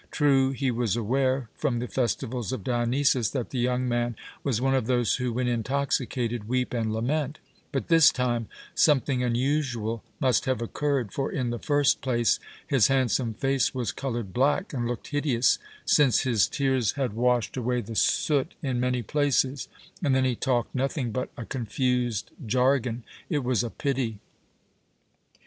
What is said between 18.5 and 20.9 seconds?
in many places, and then he talked